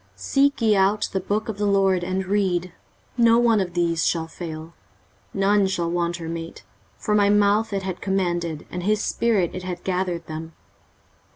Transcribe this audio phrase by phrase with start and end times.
[0.15, 2.73] 23:034:016 Seek ye out of the book of the LORD, and read:
[3.17, 4.73] no one of these shall fail,
[5.31, 6.63] none shall want her mate:
[6.97, 10.53] for my mouth it hath commanded, and his spirit it hath gathered them.